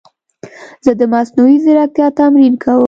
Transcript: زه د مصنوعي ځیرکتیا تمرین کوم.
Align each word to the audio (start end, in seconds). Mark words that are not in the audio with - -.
زه 0.85 0.91
د 0.99 1.01
مصنوعي 1.13 1.57
ځیرکتیا 1.63 2.07
تمرین 2.19 2.53
کوم. 2.63 2.79